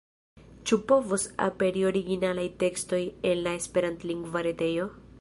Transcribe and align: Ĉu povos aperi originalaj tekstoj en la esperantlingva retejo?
Ĉu 0.69 0.79
povos 0.91 1.25
aperi 1.49 1.85
originalaj 1.91 2.49
tekstoj 2.65 3.03
en 3.33 3.41
la 3.49 3.57
esperantlingva 3.63 4.47
retejo? 4.53 4.95